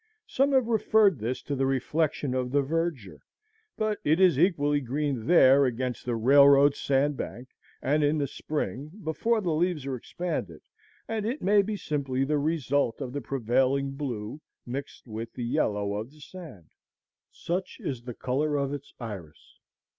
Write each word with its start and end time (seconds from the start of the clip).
Some 0.25 0.51
have 0.53 0.65
referred 0.65 1.19
this 1.19 1.43
to 1.43 1.55
the 1.55 1.67
reflection 1.67 2.33
of 2.33 2.49
the 2.49 2.63
verdure; 2.63 3.19
but 3.77 3.99
it 4.03 4.19
is 4.19 4.39
equally 4.39 4.81
green 4.81 5.27
there 5.27 5.63
against 5.67 6.07
the 6.07 6.15
railroad 6.15 6.73
sand 6.73 7.15
bank, 7.17 7.49
and 7.83 8.03
in 8.03 8.17
the 8.17 8.25
spring, 8.25 8.89
before 9.03 9.41
the 9.41 9.51
leaves 9.53 9.85
are 9.85 9.95
expanded, 9.95 10.61
and 11.07 11.23
it 11.23 11.43
may 11.43 11.61
be 11.61 11.77
simply 11.77 12.23
the 12.25 12.39
result 12.39 12.99
of 12.99 13.13
the 13.13 13.21
prevailing 13.21 13.91
blue 13.91 14.41
mixed 14.65 15.05
with 15.07 15.33
the 15.33 15.45
yellow 15.45 15.93
of 15.93 16.09
the 16.09 16.19
sand. 16.21 16.71
Such 17.29 17.77
is 17.79 18.01
the 18.01 18.15
color 18.15 18.55
of 18.55 18.73
its 18.73 18.95
iris. 18.99 19.59